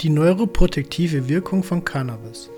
[0.00, 2.50] Die neuroprotektive Wirkung von Cannabis.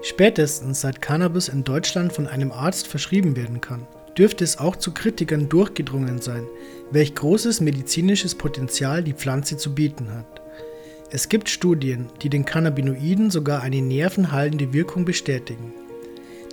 [0.00, 3.86] Spätestens seit Cannabis in Deutschland von einem Arzt verschrieben werden kann,
[4.16, 6.44] dürfte es auch zu Kritikern durchgedrungen sein,
[6.92, 10.40] welch großes medizinisches Potenzial die Pflanze zu bieten hat.
[11.10, 15.74] Es gibt Studien, die den Cannabinoiden sogar eine nervenheilende Wirkung bestätigen.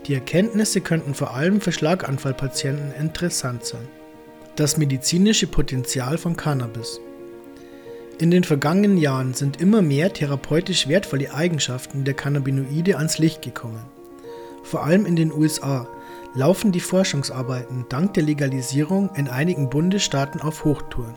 [0.05, 3.87] Die Erkenntnisse könnten vor allem für Schlaganfallpatienten interessant sein.
[4.57, 6.99] Das medizinische Potenzial von Cannabis.
[8.19, 13.85] In den vergangenen Jahren sind immer mehr therapeutisch wertvolle Eigenschaften der Cannabinoide ans Licht gekommen.
[14.63, 15.87] Vor allem in den USA
[16.33, 21.15] laufen die Forschungsarbeiten dank der Legalisierung in einigen Bundesstaaten auf Hochtouren.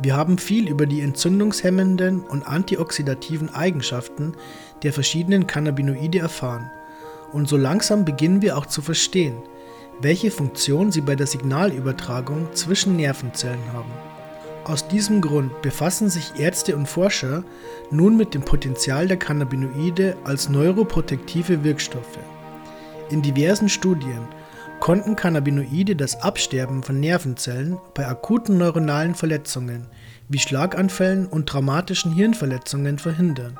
[0.00, 4.32] Wir haben viel über die entzündungshemmenden und antioxidativen Eigenschaften
[4.82, 6.70] der verschiedenen Cannabinoide erfahren
[7.32, 9.36] und so langsam beginnen wir auch zu verstehen,
[10.00, 14.17] welche Funktion sie bei der Signalübertragung zwischen Nervenzellen haben.
[14.68, 17.42] Aus diesem Grund befassen sich Ärzte und Forscher
[17.90, 22.18] nun mit dem Potenzial der Cannabinoide als neuroprotektive Wirkstoffe.
[23.08, 24.28] In diversen Studien
[24.78, 29.86] konnten Cannabinoide das Absterben von Nervenzellen bei akuten neuronalen Verletzungen
[30.28, 33.58] wie Schlaganfällen und traumatischen Hirnverletzungen verhindern.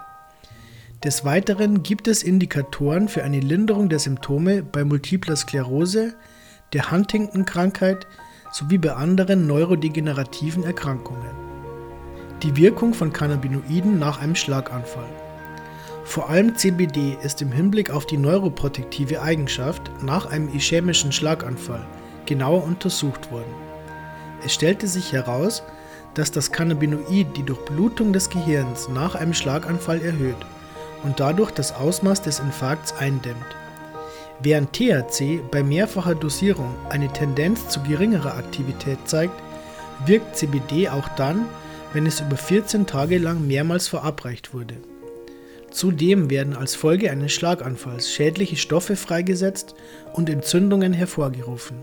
[1.05, 6.13] Des Weiteren gibt es Indikatoren für eine Linderung der Symptome bei multipler Sklerose,
[6.75, 8.07] der Huntington-Krankheit
[8.51, 11.31] sowie bei anderen neurodegenerativen Erkrankungen.
[12.43, 15.09] Die Wirkung von Cannabinoiden nach einem Schlaganfall.
[16.05, 21.85] Vor allem CBD ist im Hinblick auf die neuroprotektive Eigenschaft nach einem ischämischen Schlaganfall
[22.27, 23.53] genauer untersucht worden.
[24.45, 25.63] Es stellte sich heraus,
[26.15, 30.37] dass das Cannabinoid die Durchblutung des Gehirns nach einem Schlaganfall erhöht
[31.05, 33.37] und dadurch das Ausmaß des Infarkts eindämmt.
[34.41, 39.35] Während THC bei mehrfacher Dosierung eine Tendenz zu geringerer Aktivität zeigt,
[40.07, 41.47] wirkt CBD auch dann,
[41.93, 44.77] wenn es über 14 Tage lang mehrmals verabreicht wurde.
[45.73, 49.75] Zudem werden als Folge eines Schlaganfalls schädliche Stoffe freigesetzt
[50.13, 51.79] und Entzündungen hervorgerufen.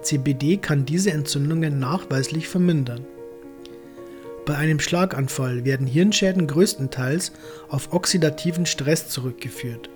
[0.00, 3.04] CBD kann diese Entzündungen nachweislich vermindern.
[4.46, 7.32] Bei einem Schlaganfall werden Hirnschäden größtenteils
[7.68, 9.91] auf oxidativen Stress zurückgeführt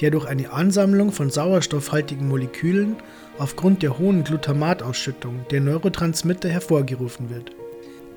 [0.00, 2.96] der durch eine Ansammlung von sauerstoffhaltigen Molekülen
[3.38, 7.52] aufgrund der hohen Glutamatausschüttung der Neurotransmitter hervorgerufen wird.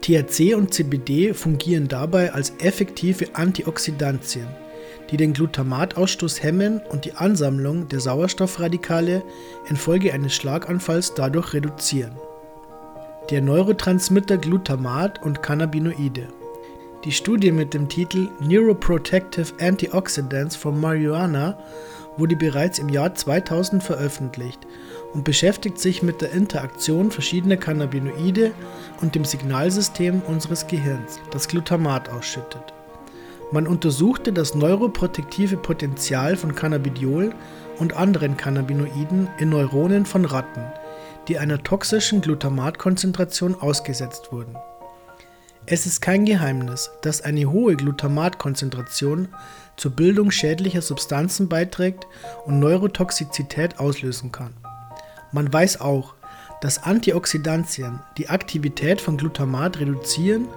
[0.01, 4.47] THC und CBD fungieren dabei als effektive Antioxidantien,
[5.12, 9.23] die den Glutamatausstoß hemmen und die Ansammlung der Sauerstoffradikale
[9.69, 12.13] infolge eines Schlaganfalls dadurch reduzieren.
[13.29, 16.29] Der Neurotransmitter Glutamat und Cannabinoide
[17.05, 21.57] die Studie mit dem Titel Neuroprotective Antioxidants for Marijuana
[22.17, 24.59] wurde bereits im Jahr 2000 veröffentlicht
[25.13, 28.51] und beschäftigt sich mit der Interaktion verschiedener Cannabinoide
[29.01, 32.73] und dem Signalsystem unseres Gehirns, das Glutamat ausschüttet.
[33.51, 37.33] Man untersuchte das neuroprotektive Potenzial von Cannabidiol
[37.79, 40.66] und anderen Cannabinoiden in Neuronen von Ratten,
[41.29, 44.57] die einer toxischen Glutamatkonzentration ausgesetzt wurden.
[45.72, 49.28] Es ist kein Geheimnis, dass eine hohe Glutamatkonzentration
[49.78, 52.07] zur Bildung schädlicher Substanzen beiträgt
[52.46, 54.56] und Neurotoxizität auslösen kann.
[55.31, 56.16] Man weiß auch,
[56.62, 60.47] dass Antioxidantien die Aktivität von Glutamat reduzieren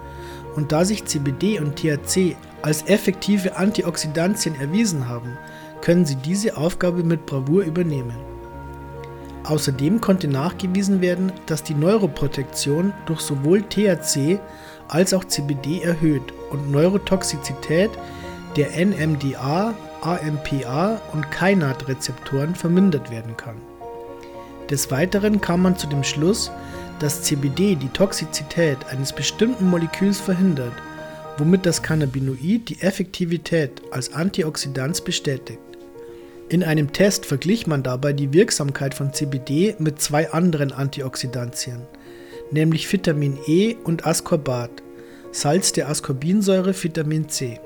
[0.55, 5.37] und da sich CBD und THC als effektive Antioxidantien erwiesen haben,
[5.81, 8.17] können sie diese Aufgabe mit Bravour übernehmen.
[9.43, 14.39] Außerdem konnte nachgewiesen werden, dass die Neuroprotektion durch sowohl THC
[14.93, 17.89] als auch CBD erhöht und Neurotoxizität
[18.55, 23.55] der NMDA, AMPA und Kainat-Rezeptoren vermindert werden kann.
[24.69, 26.51] Des Weiteren kam man zu dem Schluss,
[26.99, 30.73] dass CBD die Toxizität eines bestimmten Moleküls verhindert,
[31.37, 35.59] womit das Cannabinoid die Effektivität als Antioxidant bestätigt.
[36.49, 41.81] In einem Test verglich man dabei die Wirksamkeit von CBD mit zwei anderen Antioxidantien,
[42.51, 44.82] nämlich Vitamin E und Ascorbat,
[45.35, 47.59] Salz der Ascorbinsäure Vitamin C.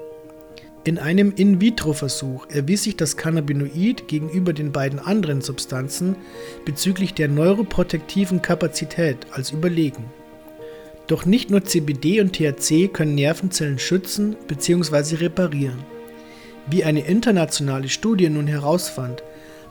[0.85, 6.15] In einem In-vitro-Versuch erwies sich das Cannabinoid gegenüber den beiden anderen Substanzen
[6.63, 10.05] bezüglich der neuroprotektiven Kapazität als überlegen.
[11.07, 15.15] Doch nicht nur CBD und THC können Nervenzellen schützen bzw.
[15.15, 15.83] reparieren.
[16.67, 19.23] Wie eine internationale Studie nun herausfand,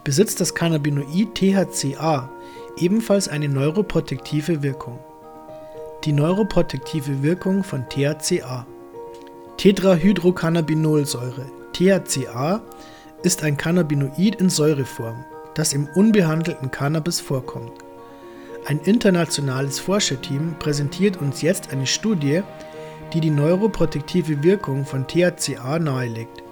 [0.05, 2.31] besitzt das Cannabinoid THCA
[2.77, 4.99] ebenfalls eine neuroprotektive Wirkung.
[6.07, 8.65] Die neuroprotektive Wirkung von THCA.
[9.57, 12.63] Tetrahydrocannabinolsäure THCA
[13.25, 15.25] ist ein Cannabinoid in Säureform,
[15.55, 17.73] das im unbehandelten Cannabis vorkommt.
[18.67, 22.43] Ein internationales Forscherteam präsentiert uns jetzt eine Studie,
[23.13, 26.45] die die neuroprotektive Wirkung von THCA nahelegt.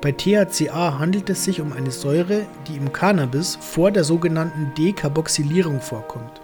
[0.00, 5.80] Bei THCA handelt es sich um eine Säure, die im Cannabis vor der sogenannten Dekarboxylierung
[5.80, 6.40] vorkommt.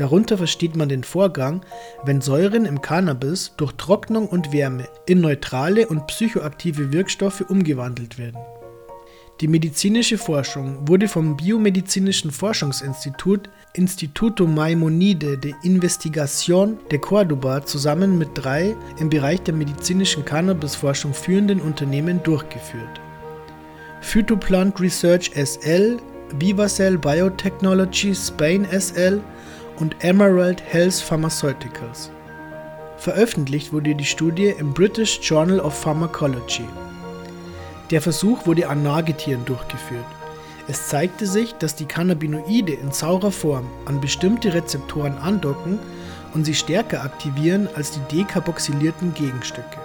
[0.00, 1.60] Darunter versteht man den Vorgang,
[2.06, 8.40] wenn Säuren im Cannabis durch Trocknung und Wärme in neutrale und psychoaktive Wirkstoffe umgewandelt werden.
[9.42, 18.30] Die medizinische Forschung wurde vom Biomedizinischen Forschungsinstitut Instituto Maimonide de Investigación de Córdoba zusammen mit
[18.32, 23.02] drei im Bereich der medizinischen Cannabisforschung führenden Unternehmen durchgeführt.
[24.00, 25.98] Phytoplant Research SL,
[26.38, 29.20] Vivacell Biotechnology Spain SL
[29.80, 32.10] und Emerald Health Pharmaceuticals.
[32.98, 36.66] Veröffentlicht wurde die Studie im British Journal of Pharmacology.
[37.90, 40.04] Der Versuch wurde an Nagetieren durchgeführt.
[40.68, 45.78] Es zeigte sich, dass die Cannabinoide in saurer Form an bestimmte Rezeptoren andocken
[46.34, 49.78] und sie stärker aktivieren als die dekarboxylierten Gegenstücke.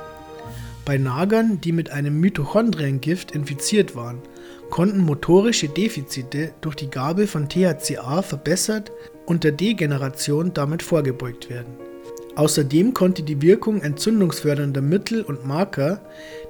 [0.83, 4.19] Bei Nagern, die mit einem Mitochondriengift infiziert waren,
[4.69, 8.91] konnten motorische Defizite durch die Gabe von THCA verbessert
[9.25, 11.73] und der Degeneration damit vorgebeugt werden.
[12.35, 16.01] Außerdem konnte die Wirkung entzündungsfördernder Mittel und Marker,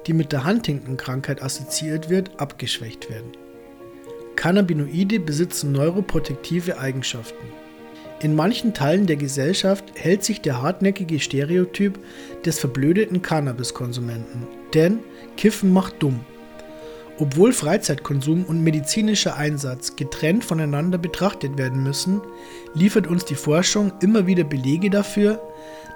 [0.06, 3.32] die mit der Huntington-Krankheit assoziiert wird, abgeschwächt werden.
[4.34, 7.46] Cannabinoide besitzen neuroprotektive Eigenschaften.
[8.22, 11.98] In manchen Teilen der Gesellschaft hält sich der hartnäckige Stereotyp
[12.44, 15.00] des verblödeten Cannabiskonsumenten, denn
[15.36, 16.20] Kiffen macht dumm.
[17.18, 22.20] Obwohl Freizeitkonsum und medizinischer Einsatz getrennt voneinander betrachtet werden müssen,
[22.74, 25.40] liefert uns die Forschung immer wieder Belege dafür,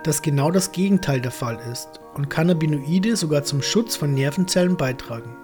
[0.03, 5.37] dass genau das Gegenteil der Fall ist und Cannabinoide sogar zum Schutz von Nervenzellen beitragen.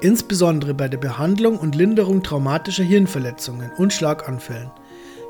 [0.00, 4.70] Insbesondere bei der Behandlung und Linderung traumatischer Hirnverletzungen und Schlaganfällen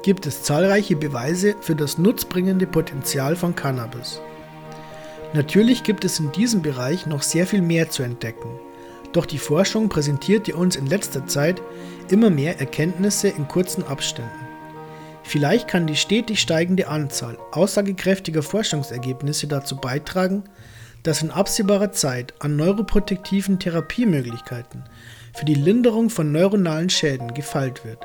[0.02, 4.20] gibt es zahlreiche Beweise für das nutzbringende Potenzial von Cannabis.
[5.32, 8.50] Natürlich gibt es in diesem Bereich noch sehr viel mehr zu entdecken.
[9.14, 11.62] Doch die Forschung präsentierte uns in letzter Zeit
[12.10, 14.30] immer mehr Erkenntnisse in kurzen Abständen.
[15.22, 20.42] Vielleicht kann die stetig steigende Anzahl aussagekräftiger Forschungsergebnisse dazu beitragen,
[21.04, 24.82] dass in absehbarer Zeit an neuroprotektiven Therapiemöglichkeiten
[25.32, 28.04] für die Linderung von neuronalen Schäden gefeilt wird,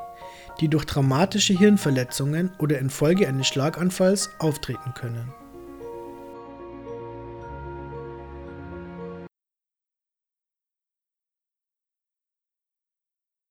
[0.60, 5.34] die durch traumatische Hirnverletzungen oder infolge eines Schlaganfalls auftreten können.